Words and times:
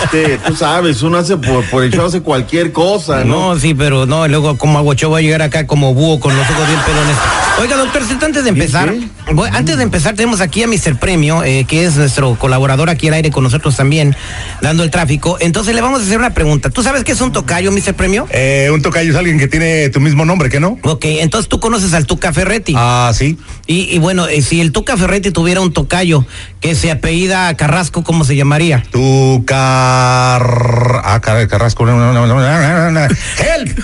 Este, 0.03 0.37
tú 0.37 0.55
sabes, 0.55 1.01
uno 1.01 1.17
hace 1.17 1.37
por, 1.37 1.63
por 1.65 1.83
el 1.83 1.91
show 1.91 2.05
hace 2.05 2.21
cualquier 2.21 2.71
cosa, 2.71 3.23
¿no? 3.23 3.53
No, 3.53 3.59
sí, 3.59 3.73
pero 3.73 4.05
no, 4.05 4.27
luego 4.27 4.57
como 4.57 4.77
aguacho 4.77 5.09
voy 5.09 5.21
a 5.21 5.25
llegar 5.25 5.41
acá 5.41 5.65
como 5.65 5.93
búho 5.93 6.19
con 6.19 6.35
los 6.35 6.49
ojos 6.49 6.67
bien 6.67 6.79
pelones. 6.85 7.15
Oiga, 7.61 7.77
doctor 7.77 8.01
antes 8.23 8.43
de 8.43 8.49
empezar, 8.49 8.89
¿Sí? 8.91 9.09
voy- 9.31 9.49
antes 9.53 9.77
de 9.77 9.83
empezar 9.83 10.15
tenemos 10.15 10.41
aquí 10.41 10.63
a 10.63 10.67
Mr. 10.67 10.97
Premio, 10.97 11.43
eh, 11.43 11.65
que 11.67 11.85
es 11.85 11.95
nuestro 11.95 12.35
colaborador 12.35 12.89
aquí 12.89 13.07
al 13.07 13.13
aire 13.13 13.29
con 13.31 13.43
nosotros 13.43 13.75
también, 13.75 14.15
dando 14.61 14.83
el 14.83 14.89
tráfico. 14.91 15.37
Entonces 15.39 15.75
le 15.75 15.81
vamos 15.81 16.01
a 16.01 16.03
hacer 16.03 16.17
una 16.17 16.33
pregunta. 16.33 16.69
¿Tú 16.71 16.81
sabes 16.83 17.03
qué 17.03 17.11
es 17.11 17.21
un 17.21 17.31
tocayo, 17.31 17.71
Mr. 17.71 17.93
Premio? 17.93 18.27
Eh, 18.31 18.69
un 18.73 18.81
tocayo 18.81 19.11
es 19.11 19.17
alguien 19.17 19.37
que 19.37 19.47
tiene 19.47 19.89
tu 19.89 19.99
mismo 20.01 20.25
nombre, 20.25 20.49
¿qué 20.49 20.59
no? 20.59 20.77
Ok, 20.83 21.05
entonces 21.05 21.47
tú 21.47 21.59
conoces 21.59 21.93
al 21.93 22.05
Tuca 22.07 22.33
Ferretti. 22.33 22.73
Ah, 22.75 23.11
sí. 23.13 23.37
Y, 23.67 23.95
y 23.95 23.99
bueno, 23.99 24.27
eh, 24.27 24.41
si 24.41 24.59
el 24.59 24.71
Tuca 24.71 24.97
Ferretti 24.97 25.31
tuviera 25.31 25.61
un 25.61 25.71
tocayo 25.73 26.25
que 26.59 26.75
se 26.75 26.91
apellida 26.91 27.55
Carrasco, 27.55 28.03
¿cómo 28.03 28.25
se 28.25 28.35
llamaría? 28.35 28.83
Tu 28.91 29.43
car... 29.45 31.01
Ah, 31.03 31.19
car- 31.21 31.47
Carrasco. 31.47 31.87
Help. 31.87 33.79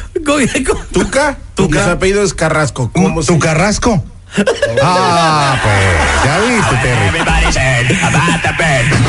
¿Tuca? 0.92 1.38
Tuca. 1.56 1.84
Su 1.84 1.90
apellido 1.90 2.24
es 2.24 2.34
Carrasco. 2.34 2.92
¿Cómo 2.94 3.22
se 3.22 3.34
Tu 3.34 3.40
Carrasco. 3.40 4.04
Ah, 4.84 5.58
pues, 5.64 6.24
ya 6.24 6.40
vi, 6.40 6.62
tu 6.62 6.76
Terry. 6.82 7.20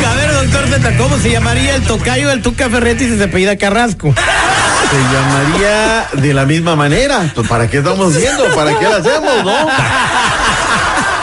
A 0.07 0.15
ver, 0.15 0.33
doctor 0.33 0.67
Z, 0.69 0.97
¿cómo 0.97 1.19
se 1.19 1.31
llamaría 1.31 1.75
el 1.75 1.83
tocayo 1.83 2.29
del 2.29 2.41
Tuca 2.41 2.71
Ferretti 2.71 3.05
si 3.05 3.19
se 3.19 3.25
apellida 3.25 3.57
Carrasco? 3.57 4.15
Se 4.15 4.97
llamaría 5.15 6.07
de 6.15 6.35
la 6.35 6.47
misma 6.47 6.75
manera. 6.75 7.31
Pues, 7.35 7.47
¿Para 7.47 7.69
qué 7.69 7.79
estamos 7.79 8.17
haciendo? 8.17 8.45
¿Para 8.55 8.79
qué 8.79 8.85
lo 8.87 8.97
hacemos, 8.97 9.45
no? 9.45 9.69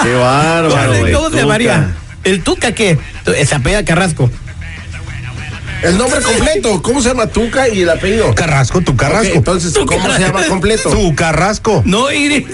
Qué 0.04 0.14
bárbaro. 0.14 0.94
¿Cómo, 1.14 1.30
se 1.32 1.38
llamaría? 1.38 1.96
¿El 2.24 2.44
Tuca 2.44 2.74
qué? 2.74 3.00
Se 3.46 3.56
apellida 3.56 3.84
Carrasco. 3.84 4.30
El 5.84 5.98
nombre 5.98 6.22
completo. 6.22 6.82
¿Cómo 6.82 7.02
se 7.02 7.10
llama 7.10 7.28
Tuca 7.28 7.70
y 7.70 7.82
el 7.82 7.90
apellido? 7.90 8.34
Carrasco, 8.34 8.82
tu 8.82 8.96
Carrasco. 8.96 9.36
entonces, 9.36 9.78
¿cómo 9.86 10.12
se 10.14 10.20
llama 10.20 10.44
completo? 10.48 10.90
Tu 10.90 11.16
Carrasco. 11.16 11.82
No, 11.86 12.12
Iris. 12.12 12.46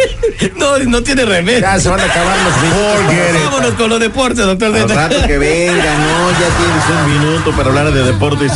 no, 0.56 0.78
no 0.78 1.02
tiene 1.02 1.24
remedio. 1.24 1.60
Ya 1.60 1.78
se 1.80 1.88
van 1.88 2.00
a 2.00 2.04
acabar 2.04 2.36
los 2.38 2.62
minutos. 2.62 3.44
Vámonos 3.44 3.74
con 3.74 3.90
los 3.90 4.00
deportes, 4.00 4.44
doctor 4.44 4.74
Al 4.76 4.88
rato 4.88 5.26
que 5.26 5.38
venga, 5.38 5.98
no, 5.98 6.30
ya 6.32 6.48
tienes 6.58 7.02
un 7.02 7.12
minuto 7.12 7.50
para 7.52 7.68
hablar 7.68 7.92
de 7.92 8.02
deportes. 8.02 8.52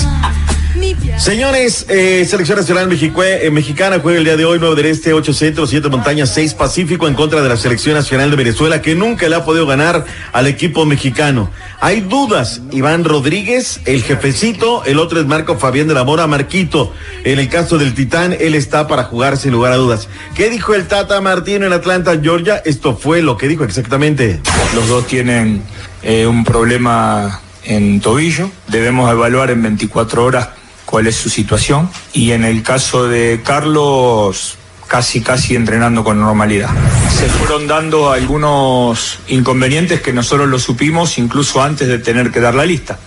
Señores, 1.19 1.85
eh, 1.89 2.25
Selección 2.29 2.59
Nacional 2.59 2.89
Mexicue- 2.89 3.41
eh, 3.43 3.51
Mexicana 3.51 3.99
juega 4.01 4.19
el 4.19 4.25
día 4.25 4.37
de 4.37 4.45
hoy, 4.45 4.59
9 4.61 4.77
del 4.77 4.87
Este, 4.87 5.13
8 5.13 5.33
Centro, 5.33 5.67
7 5.67 5.89
Montañas, 5.89 6.33
6 6.33 6.55
Pacífico 6.55 7.09
en 7.09 7.15
contra 7.15 7.43
de 7.43 7.49
la 7.49 7.57
Selección 7.57 7.95
Nacional 7.95 8.31
de 8.31 8.37
Venezuela 8.37 8.81
que 8.81 8.95
nunca 8.95 9.29
le 9.29 9.37
ha 9.37 9.45
podido 9.45 9.67
ganar 9.67 10.05
al 10.33 10.47
equipo 10.47 10.87
mexicano. 10.87 11.51
Hay 11.81 12.01
dudas, 12.03 12.63
Iván 12.71 13.05
Rodríguez, 13.05 13.81
el 13.85 14.03
jefecito, 14.03 14.85
el 14.85 14.99
otro 14.99 15.21
es 15.21 15.27
Marco 15.27 15.59
Fabián 15.59 15.89
de 15.89 15.95
la 15.95 16.05
Mora, 16.05 16.27
Marquito. 16.27 16.93
En 17.25 17.39
el 17.39 17.49
caso 17.49 17.77
del 17.77 17.95
Titán, 17.95 18.37
él 18.39 18.55
está 18.55 18.87
para 18.87 19.05
jugar 19.05 19.37
sin 19.37 19.53
lugar 19.53 19.73
a 19.73 19.77
dudas. 19.77 20.09
¿Qué 20.35 20.51
dijo 20.51 20.75
el 20.75 20.87
Tata 20.87 21.21
Martino 21.21 21.67
en 21.67 21.73
Atlanta, 21.73 22.19
Georgia? 22.23 22.63
Esto 22.65 22.97
fue 22.97 23.23
lo 23.23 23.37
que 23.37 23.49
dijo 23.49 23.65
exactamente. 23.65 24.41
Los 24.75 24.89
dos 24.89 25.07
tienen 25.07 25.63
eh, 26.03 26.27
un 26.27 26.45
problema 26.45 27.41
en 27.65 28.01
tobillo. 28.01 28.51
Debemos 28.69 29.11
evaluar 29.11 29.51
en 29.51 29.63
24 29.63 30.25
horas 30.25 30.49
cuál 30.91 31.07
es 31.07 31.15
su 31.15 31.31
situación. 31.31 31.89
Y 32.13 32.33
en 32.33 32.45
el 32.45 32.63
caso 32.63 33.07
de 33.07 33.41
Carlos, 33.45 34.59
casi, 34.89 35.23
casi 35.23 35.55
entrenando 35.55 36.03
con 36.03 36.21
normalidad. 36.21 36.71
Se 37.17 37.27
fueron 37.27 37.69
dando 37.69 38.11
algunos 38.11 39.21
inconvenientes 39.29 40.03
que 40.03 40.13
nosotros 40.13 40.49
lo 40.49 40.59
supimos 40.59 41.17
incluso 41.17 41.63
antes 41.63 41.87
de 41.87 41.99
tener 41.99 42.33
que 42.33 42.41
dar 42.41 42.55
la 42.55 42.67
lista. 42.67 42.99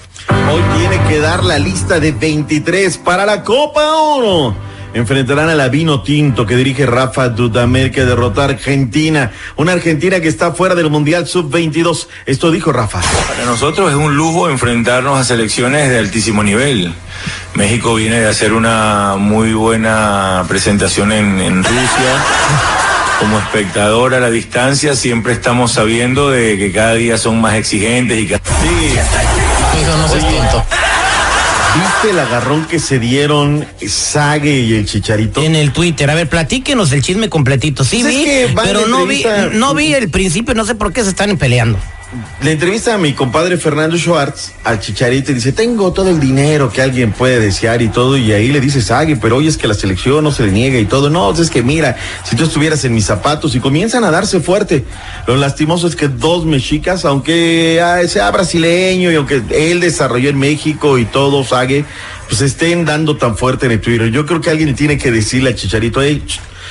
Hoy 0.50 0.62
tiene 0.80 1.04
que 1.10 1.20
dar 1.20 1.44
la 1.44 1.60
lista 1.60 2.00
de 2.00 2.14
23 2.14 2.98
para 3.00 3.26
la 3.26 3.44
Copa 3.44 3.94
Oro. 3.96 4.56
Enfrentarán 4.94 5.50
a 5.50 5.56
la 5.56 5.70
Vino 5.70 6.04
Tinto 6.04 6.46
que 6.46 6.56
dirige 6.56 6.86
Rafa 6.86 7.30
Dudamel 7.30 7.92
que 7.92 8.06
derrotó 8.06 8.42
a 8.42 8.46
Argentina. 8.46 9.31
Una 9.56 9.74
Argentina 9.74 10.20
que 10.20 10.28
está 10.28 10.52
fuera 10.52 10.76
del 10.76 10.90
Mundial 10.90 11.28
Sub-22. 11.28 12.08
Esto 12.26 12.52
dijo 12.52 12.72
Rafa. 12.72 13.02
Para 13.28 13.46
nosotros 13.46 13.90
es 13.90 13.98
un 13.98 14.16
lujo 14.16 14.50
enfrentarnos 14.50 15.18
a 15.18 15.24
selecciones 15.24 15.90
de 15.90 15.98
altísimo 15.98 16.44
nivel. 16.44 16.94
México 17.56 17.96
viene 17.96 18.20
de 18.20 18.28
hacer 18.28 18.54
una 18.54 19.16
muy 19.18 19.54
buena 19.54 20.46
presentación 20.48 21.12
en, 21.12 21.42
en 21.42 21.64
Rusia. 21.64 22.24
Como 23.20 23.40
espectador 23.40 24.14
a 24.14 24.20
la 24.20 24.30
distancia 24.30 24.96
siempre 24.96 25.34
estamos 25.34 25.72
sabiendo 25.72 26.30
de 26.30 26.57
que 26.57 26.72
cada 26.72 26.94
día 26.94 27.18
son 27.18 27.42
más 27.42 27.56
exigentes 27.56 28.19
y 28.19 28.28
cada... 28.28 28.42
Hijo, 29.81 29.98
no 29.98 30.07
seas 30.07 30.24
tonto. 30.24 30.66
¿Viste 31.75 32.12
el 32.12 32.20
agarrón 32.20 32.66
que 32.66 32.78
se 32.80 33.00
dieron 33.00 33.66
Sague 33.88 34.60
y 34.60 34.74
el 34.75 34.86
Chicharito? 34.86 35.42
En 35.42 35.56
el 35.56 35.72
Twitter, 35.72 36.10
a 36.10 36.16
ver, 36.16 36.30
platíquenos 36.30 36.92
el 36.92 37.02
chisme 37.02 37.30
completito. 37.30 37.84
Sí 37.84 38.02
Pues 38.02 38.16
es 38.16 38.50
vi, 38.50 38.56
pero 38.62 38.88
no 38.88 39.08
vi, 39.08 39.24
no 39.54 39.74
vi 39.74 39.94
el 39.94 40.10
principio, 40.10 40.54
no 40.54 40.66
sé 40.66 40.75
por 40.75 40.94
qué 40.94 41.04
se 41.04 41.10
están 41.10 41.36
peleando. 41.38 41.80
Le 42.42 42.51
entrevista 42.51 42.94
a 42.94 42.98
mi 42.98 43.13
compadre 43.13 43.57
Fernando 43.57 43.98
Schwartz 43.98 44.51
al 44.63 44.80
Chicharito 44.80 45.31
y 45.31 45.36
dice, 45.36 45.51
tengo 45.51 45.94
todo 45.94 46.10
el 46.10 46.19
dinero 46.19 46.71
que 46.71 46.81
alguien 46.81 47.12
puede 47.12 47.39
desear 47.39 47.81
y 47.81 47.88
todo, 47.88 48.18
y 48.18 48.31
ahí 48.31 48.50
le 48.50 48.60
dice 48.60 48.81
Sague, 48.81 49.15
pero 49.15 49.38
hoy 49.38 49.48
es 49.48 49.57
que 49.57 49.68
la 49.68 49.74
selección 49.74 50.24
no 50.24 50.31
se 50.31 50.45
le 50.45 50.51
niega 50.51 50.77
y 50.77 50.86
todo. 50.86 51.10
No, 51.10 51.31
es 51.31 51.50
que 51.50 51.63
mira, 51.63 51.98
si 52.24 52.36
tú 52.36 52.44
estuvieras 52.44 52.83
en 52.86 52.94
mis 52.94 53.06
zapatos 53.06 53.56
y 53.56 53.60
comienzan 53.60 54.04
a 54.04 54.12
darse 54.12 54.39
fuerte. 54.42 54.83
Lo 55.25 55.38
lastimoso 55.38 55.88
es 55.88 55.95
que 55.95 56.07
dos 56.07 56.45
mexicas, 56.45 57.06
aunque 57.06 57.81
ah, 57.81 58.06
sea 58.07 58.30
brasileño 58.30 59.12
y 59.12 59.16
aunque 59.16 59.42
él 59.51 59.80
desarrolló 59.80 60.30
en 60.30 60.38
México 60.38 60.98
y 60.98 61.06
todo, 61.06 61.44
Sague, 61.44 61.86
pues 62.27 62.42
estén 62.42 62.86
dando 62.86 63.18
tan 63.18 63.38
fuerte 63.38 63.66
en 63.66 63.74
el 63.74 63.81
Twitter. 63.81 64.12
Yo 64.12 64.25
creo 64.25 64.42
que 64.42 64.50
alguien 64.50 64.75
tiene 64.75 64.98
que 64.98 65.12
decirle 65.12 65.50
al 65.50 65.56
Chicharito, 65.56 66.01
hey, 66.01 66.24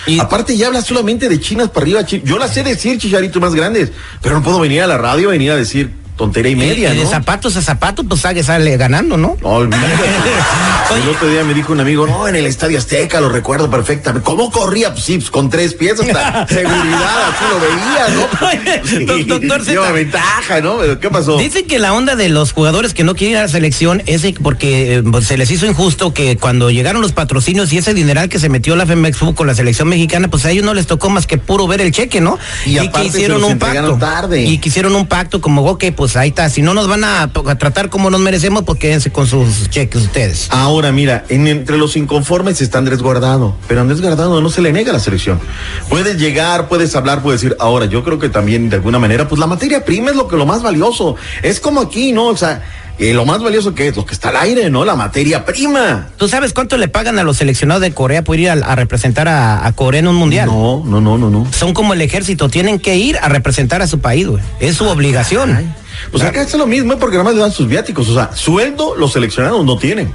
Y- 0.06 0.18
Aparte 0.20 0.56
ya 0.56 0.66
habla 0.68 0.82
solamente 0.82 1.28
de 1.28 1.40
chinas 1.40 1.68
para 1.70 1.84
arriba. 1.84 2.02
Yo 2.02 2.38
las 2.38 2.52
sé 2.54 2.62
decir, 2.62 2.98
chicharito 2.98 3.40
más 3.40 3.54
grandes, 3.54 3.90
pero 4.20 4.34
no 4.36 4.42
puedo 4.42 4.60
venir 4.60 4.82
a 4.82 4.86
la 4.86 4.98
radio, 4.98 5.28
venir 5.30 5.50
a 5.52 5.56
decir 5.56 5.90
y 6.26 6.56
media, 6.56 6.94
Y 6.94 6.98
de 6.98 7.06
zapatos 7.06 7.56
a 7.56 7.62
zapatos, 7.62 8.04
pues 8.08 8.20
sale, 8.20 8.42
sale 8.42 8.76
ganando, 8.76 9.16
¿no? 9.16 9.36
El 9.42 11.08
otro 11.08 11.28
día 11.28 11.42
me 11.44 11.54
dijo 11.54 11.72
un 11.72 11.80
amigo, 11.80 12.06
no, 12.06 12.28
en 12.28 12.36
el 12.36 12.44
Estadio 12.46 12.76
Azteca 12.78 13.20
lo 13.20 13.30
recuerdo 13.30 13.70
perfectamente. 13.70 14.24
¿Cómo 14.24 14.50
corría? 14.50 14.92
Pues 14.92 15.04
sí, 15.04 15.16
pues, 15.16 15.30
con 15.30 15.48
tres 15.48 15.72
pies 15.74 15.98
hasta 15.98 16.46
seguridad, 16.48 17.30
así 17.30 17.44
lo 17.50 17.60
veía, 17.60 18.08
¿no? 18.14 18.46
Oye, 18.48 18.82
Sí, 18.84 19.04
doc- 19.06 19.26
doctor 19.26 19.60
Zeta. 19.60 19.70
Lleva 19.72 19.92
ventaja, 19.92 20.60
¿no? 20.60 20.76
Pero, 20.78 21.00
¿Qué 21.00 21.08
pasó? 21.08 21.38
Dicen 21.38 21.66
que 21.66 21.78
la 21.78 21.94
onda 21.94 22.14
de 22.14 22.28
los 22.28 22.52
jugadores 22.52 22.92
que 22.92 23.04
no 23.04 23.14
quieren 23.14 23.32
ir 23.32 23.38
a 23.38 23.42
la 23.42 23.48
selección 23.48 24.02
es 24.06 24.22
porque 24.42 24.96
eh, 24.96 25.02
pues, 25.02 25.26
se 25.26 25.38
les 25.38 25.50
hizo 25.50 25.64
injusto 25.66 26.12
que 26.12 26.36
cuando 26.36 26.70
llegaron 26.70 27.00
los 27.00 27.12
patrocinios 27.12 27.72
y 27.72 27.78
ese 27.78 27.94
dineral 27.94 28.28
que 28.28 28.38
se 28.38 28.48
metió 28.50 28.76
la 28.76 28.84
FEMEX 28.84 29.18
con 29.34 29.46
la 29.46 29.54
selección 29.54 29.88
mexicana, 29.88 30.28
pues 30.28 30.44
a 30.44 30.50
ellos 30.50 30.64
no 30.64 30.74
les 30.74 30.86
tocó 30.86 31.08
más 31.08 31.26
que 31.26 31.38
puro 31.38 31.66
ver 31.66 31.80
el 31.80 31.90
cheque, 31.92 32.20
¿no? 32.20 32.38
Y 32.66 32.76
aparte 32.78 33.00
que 33.00 33.06
hicieron 33.06 33.42
un 33.44 33.58
pacto. 33.58 33.96
tarde. 33.98 34.42
Y 34.44 34.58
que 34.58 34.68
hicieron 34.68 34.94
un 34.94 35.06
pacto 35.06 35.40
como, 35.40 35.62
ok, 35.64 35.84
pues 35.96 36.11
ahí 36.16 36.28
está. 36.30 36.48
Si 36.50 36.62
no 36.62 36.74
nos 36.74 36.88
van 36.88 37.04
a, 37.04 37.22
a 37.22 37.54
tratar 37.58 37.88
como 37.88 38.10
nos 38.10 38.20
merecemos, 38.20 38.62
pues 38.64 38.78
quédense 38.78 39.10
con 39.10 39.26
sus 39.26 39.68
cheques 39.70 40.02
ustedes. 40.02 40.46
Ahora, 40.50 40.92
mira, 40.92 41.24
en- 41.28 41.46
entre 41.48 41.78
los 41.78 41.96
inconformes 41.96 42.60
está 42.60 42.78
Andrés 42.78 43.02
Guardado, 43.02 43.54
pero 43.68 43.80
Andrés 43.80 44.00
Guardado 44.00 44.40
no 44.40 44.50
se 44.50 44.62
le 44.62 44.72
nega 44.72 44.90
a 44.90 44.94
la 44.94 45.00
selección. 45.00 45.40
Puedes 45.88 46.18
llegar, 46.18 46.68
puedes 46.68 46.94
hablar, 46.96 47.22
puedes 47.22 47.40
decir, 47.40 47.56
ahora 47.60 47.86
yo 47.86 48.02
creo 48.04 48.18
que 48.18 48.28
también 48.28 48.68
de 48.70 48.76
alguna 48.76 48.98
manera, 48.98 49.28
pues 49.28 49.38
la 49.38 49.46
materia 49.46 49.84
prima 49.84 50.10
es 50.10 50.16
lo 50.16 50.28
que 50.28 50.36
lo 50.36 50.46
más 50.46 50.62
valioso. 50.62 51.16
Es 51.42 51.60
como 51.60 51.80
aquí, 51.80 52.12
¿no? 52.12 52.26
O 52.26 52.36
sea, 52.36 52.62
eh, 52.98 53.14
lo 53.14 53.24
más 53.24 53.42
valioso 53.42 53.74
que 53.74 53.88
es 53.88 53.96
lo 53.96 54.04
que 54.04 54.14
está 54.14 54.28
al 54.28 54.36
aire, 54.36 54.68
¿no? 54.70 54.84
La 54.84 54.94
materia 54.94 55.44
prima. 55.44 56.08
¿Tú 56.18 56.28
sabes 56.28 56.52
cuánto 56.52 56.76
le 56.76 56.88
pagan 56.88 57.18
a 57.18 57.22
los 57.24 57.38
seleccionados 57.38 57.80
de 57.82 57.92
Corea 57.92 58.22
por 58.22 58.38
ir 58.38 58.50
a, 58.50 58.52
a 58.52 58.74
representar 58.76 59.28
a, 59.28 59.66
a 59.66 59.72
Corea 59.72 60.00
en 60.00 60.08
un 60.08 60.16
mundial? 60.16 60.46
No, 60.46 60.82
no, 60.84 61.00
no, 61.00 61.16
no, 61.18 61.30
no. 61.30 61.46
Son 61.52 61.72
como 61.74 61.94
el 61.94 62.02
ejército, 62.02 62.48
tienen 62.48 62.78
que 62.78 62.96
ir 62.96 63.16
a 63.18 63.28
representar 63.28 63.80
a 63.82 63.86
su 63.86 64.00
país, 64.00 64.26
güey. 64.28 64.42
Es 64.60 64.76
su 64.76 64.86
obligación. 64.86 65.72
Pues 66.10 66.22
acá 66.22 66.42
es 66.42 66.54
lo 66.54 66.66
mismo, 66.66 66.98
porque 66.98 67.16
nada 67.16 67.24
más 67.24 67.34
le 67.34 67.40
dan 67.40 67.52
sus 67.52 67.68
viáticos. 67.68 68.08
O 68.08 68.14
sea, 68.14 68.34
sueldo 68.34 68.94
los 68.96 69.12
seleccionados 69.12 69.64
no 69.64 69.76
tienen. 69.78 70.12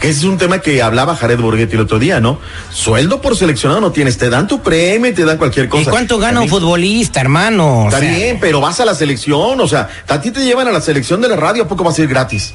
Que 0.00 0.10
ese 0.10 0.20
es 0.20 0.24
un 0.24 0.36
tema 0.36 0.58
que 0.60 0.82
hablaba 0.82 1.16
Jared 1.16 1.38
Borghetti 1.38 1.74
el 1.74 1.82
otro 1.82 1.98
día, 1.98 2.20
¿no? 2.20 2.38
Sueldo 2.70 3.22
por 3.22 3.36
seleccionado 3.36 3.80
no 3.80 3.92
tienes. 3.92 4.18
Te 4.18 4.28
dan 4.28 4.46
tu 4.46 4.60
premio 4.60 5.14
te 5.14 5.24
dan 5.24 5.38
cualquier 5.38 5.68
cosa. 5.68 5.82
¿Y 5.82 5.86
cuánto 5.86 6.18
gana 6.18 6.40
un 6.40 6.48
futbolista, 6.48 7.20
hermano? 7.20 7.84
O 7.84 7.86
Está 7.86 8.00
sea, 8.00 8.10
bien, 8.10 8.38
pero 8.40 8.60
vas 8.60 8.78
a 8.80 8.84
la 8.84 8.94
selección, 8.94 9.60
o 9.60 9.68
sea, 9.68 9.88
a 10.08 10.20
ti 10.20 10.30
te 10.30 10.44
llevan 10.44 10.68
a 10.68 10.72
la 10.72 10.80
selección 10.80 11.20
de 11.20 11.28
la 11.28 11.36
radio, 11.36 11.62
¿a 11.62 11.68
poco 11.68 11.84
va 11.84 11.90
a 11.90 11.94
ser 11.94 12.08
gratis? 12.08 12.52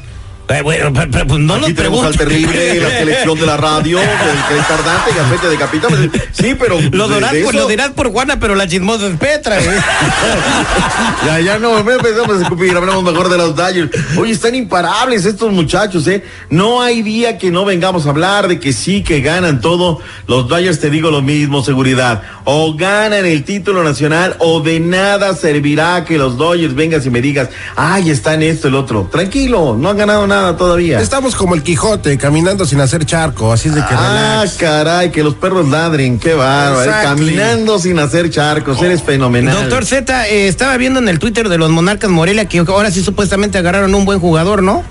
Eh, 0.54 0.62
bueno, 0.62 0.92
pero- 0.94 1.12
pero, 1.12 1.28
pues 1.28 1.40
no 1.40 1.54
Aquí 1.56 1.62
nos 1.68 1.74
tenemos 1.76 2.06
al 2.06 2.18
terrible, 2.18 2.80
la 2.80 2.90
selección 3.00 3.40
de 3.40 3.46
la 3.46 3.58
radio, 3.58 4.00
el 4.00 4.06
que 4.06 4.60
es 4.60 4.68
tardante, 4.68 5.12
gafete 5.16 5.48
de 5.50 5.58
capitán. 5.58 6.12
Sí, 6.32 6.56
pero. 6.60 6.80
Lo 6.92 7.08
dirás, 7.08 7.30
por, 7.32 7.38
eso- 7.40 7.52
lo 7.54 7.68
dirás 7.68 7.90
por 7.92 8.12
Juana, 8.12 8.40
pero 8.40 8.56
la 8.56 8.68
chismosa 8.68 9.08
es 9.08 9.16
Petra, 9.18 9.60
güey. 9.62 9.78
Ya, 11.26 11.40
ya 11.40 11.60
no, 11.60 11.78
empezamos 11.78 12.40
a 12.40 12.42
escupir, 12.42 12.76
hablamos 12.76 13.04
mejor 13.04 13.30
de 13.30 13.38
los 13.38 13.56
Dodgers. 13.56 13.92
Oye, 14.18 14.32
están 14.34 14.56
imparables 14.56 15.26
estos 15.26 15.52
muchachos, 15.52 16.08
¿eh? 16.08 16.24
No 16.50 16.82
hay 16.82 17.04
día 17.04 17.38
que 17.38 17.52
no 17.52 17.64
vengamos 17.64 18.06
a 18.06 18.10
hablar 18.10 18.48
de 18.48 18.60
que 18.60 18.74
sí, 18.74 19.04
que 19.04 19.22
ganan 19.22 19.62
todo. 19.62 20.00
Los 20.28 20.48
Dodgers, 20.48 20.80
te 20.80 20.90
digo 20.90 21.12
lo 21.12 21.22
mismo, 21.22 21.64
seguridad. 21.64 22.24
O 22.46 22.74
ganan 22.76 23.26
el 23.26 23.44
título 23.44 23.84
nacional 23.84 24.36
o 24.40 24.62
de 24.62 24.80
nada 24.80 25.36
servirá 25.36 26.04
que 26.06 26.18
los 26.18 26.38
Dodgers 26.38 26.74
vengas 26.74 27.06
y 27.06 27.10
me 27.12 27.22
digas, 27.22 27.50
ay, 27.76 28.10
está 28.10 28.34
en 28.34 28.44
esto, 28.44 28.68
el 28.68 28.76
otro. 28.76 29.08
Tranquilo, 29.12 29.76
no 29.80 29.90
han 29.90 29.98
ganado 29.98 30.26
nada 30.26 30.41
todavía. 30.58 31.00
Estamos 31.00 31.36
como 31.36 31.56
el 31.56 31.64
Quijote, 31.64 32.18
caminando 32.18 32.66
sin 32.66 32.80
hacer 32.82 33.06
charco, 33.06 33.52
así 33.54 33.70
es 33.70 33.76
de 33.76 33.82
que 33.82 33.94
Ah, 33.94 34.40
relax. 34.42 34.58
caray, 34.58 35.12
que 35.12 35.24
los 35.24 35.36
perros 35.36 35.68
ladren, 35.70 36.20
qué 36.20 36.34
bárbaro. 36.34 36.82
eh, 36.82 36.86
Exactly. 36.86 37.26
Caminando 37.36 37.80
sin 37.80 38.00
hacer 38.00 38.30
charcos, 38.30 38.82
eres 38.82 39.02
fenomenal. 39.04 39.56
Doctor 39.56 39.86
Z, 39.86 40.28
eh, 40.28 40.48
estaba 40.48 40.76
viendo 40.78 41.00
en 41.00 41.08
el 41.10 41.20
Twitter 41.20 41.50
de 41.50 41.58
los 41.58 41.70
Monarcas 41.70 42.10
Morelia 42.10 42.46
que 42.46 42.60
ahora 42.60 42.92
sí 42.92 43.04
supuestamente 43.04 43.58
agarraron 43.58 43.94
un 43.96 44.06
buen 44.06 44.20
jugador, 44.20 44.64
¿no? 44.64 44.84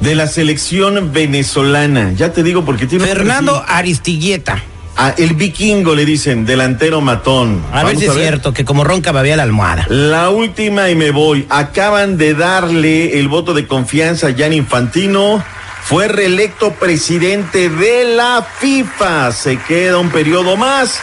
De 0.00 0.14
la 0.14 0.26
selección 0.26 1.12
venezolana, 1.12 2.12
ya 2.12 2.32
te 2.32 2.42
digo 2.42 2.64
porque 2.64 2.86
tiene 2.86 3.06
Fernando 3.06 3.62
Aristilleta. 3.68 4.62
Ah, 4.96 5.14
el 5.16 5.34
vikingo 5.34 5.94
le 5.94 6.04
dicen, 6.04 6.44
delantero 6.44 7.00
matón. 7.00 7.64
A 7.72 7.82
ver 7.82 7.96
si 7.96 8.06
es 8.06 8.14
cierto 8.14 8.52
que 8.52 8.64
como 8.64 8.84
ronca 8.84 9.10
babea 9.10 9.36
la 9.36 9.42
almohada. 9.42 9.86
La 9.88 10.28
última 10.30 10.90
y 10.90 10.94
me 10.94 11.10
voy. 11.10 11.46
Acaban 11.48 12.18
de 12.18 12.34
darle 12.34 13.18
el 13.18 13.28
voto 13.28 13.54
de 13.54 13.66
confianza 13.66 14.28
a 14.28 14.34
Jan 14.36 14.52
Infantino. 14.52 15.42
Fue 15.84 16.08
reelecto 16.08 16.72
presidente 16.74 17.68
de 17.68 18.14
la 18.14 18.46
FIFA. 18.60 19.32
Se 19.32 19.56
queda 19.56 19.98
un 19.98 20.10
periodo 20.10 20.56
más. 20.56 21.00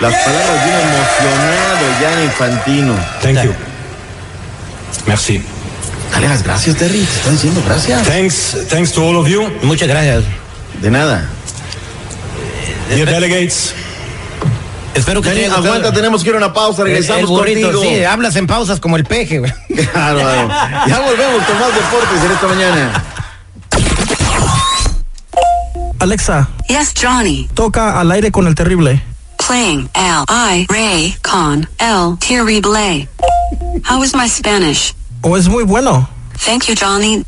Las 0.00 0.14
palabras 0.14 0.64
de 0.64 0.70
un 0.70 0.78
emocionado 0.78 1.86
Jan 2.00 2.24
Infantino. 2.24 2.94
Thank 3.22 3.44
you. 3.44 3.52
Merci. 5.06 5.42
Dale 6.12 6.28
las 6.28 6.42
gracias, 6.42 6.76
Terry. 6.76 6.98
Te 6.98 7.16
están 7.16 7.32
diciendo 7.32 7.62
gracias. 7.66 8.06
Thanks, 8.06 8.56
thanks 8.68 8.92
to 8.92 9.02
all 9.02 9.16
of 9.16 9.28
you, 9.28 9.48
Muchas 9.62 9.88
gracias. 9.88 10.24
De 10.80 10.90
nada. 10.90 11.28
Dear 12.96 13.08
delegates. 13.10 13.74
Espero 14.94 15.22
que 15.22 15.28
te 15.28 15.34
Dani, 15.34 15.44
haya 15.46 15.54
gustado. 15.56 15.74
aguanta, 15.76 15.92
tenemos 15.96 16.22
que 16.22 16.28
ir 16.30 16.34
a 16.34 16.38
una 16.38 16.52
pausa. 16.52 16.82
El- 16.82 16.88
Regresamos 16.88 17.20
el 17.22 17.26
burrito, 17.28 17.72
contigo. 17.72 17.82
sí, 17.96 18.04
hablas 18.04 18.34
en 18.36 18.46
pausas 18.46 18.80
como 18.80 18.96
el 18.96 19.04
peje, 19.04 19.38
güey. 19.38 19.52
Claro, 19.92 20.18
claro. 20.20 20.48
Ya 20.88 21.00
volvemos 21.00 21.44
con 21.44 21.58
más 21.60 21.74
deportes 21.74 22.24
en 22.24 22.30
esta 22.32 22.46
mañana. 22.48 23.04
Alexa, 26.00 26.48
Yes, 26.68 26.92
Johnny. 27.00 27.48
toca 27.54 28.00
al 28.00 28.10
aire 28.10 28.30
con 28.32 28.46
el 28.46 28.54
terrible. 28.54 29.02
Playing 29.46 29.88
L 29.94 30.24
I 30.28 30.66
Ray 30.68 31.16
con 31.22 31.68
El 31.78 32.16
Terrible. 32.18 33.08
How 33.88 34.02
is 34.04 34.14
my 34.14 34.28
Spanish? 34.28 34.94
¿O 35.22 35.36
es 35.36 35.48
muy 35.48 35.64
bueno? 35.64 36.08
Thank 36.44 36.64
you, 36.66 36.74
Johnny. 36.80 37.22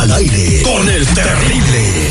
Al 0.00 0.12
aire 0.12 0.62
con 0.62 0.88
el 0.88 1.06
terrible. 1.06 2.10